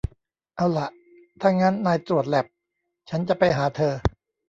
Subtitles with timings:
[0.55, 0.87] เอาล่ะ
[1.41, 2.45] ถ้างั้นนายตรวจแลป
[3.09, 3.93] ฉันจะไปหาเธอ